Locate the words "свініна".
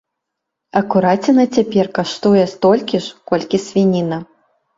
3.69-4.21